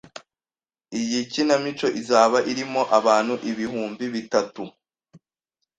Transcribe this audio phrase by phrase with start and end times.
[1.01, 4.63] Iyi kinamico izaba irimo abantu ibihumbi bitatu